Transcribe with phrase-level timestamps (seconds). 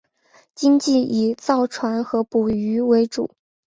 [0.55, 3.29] 经济以造船和捕鱼为主。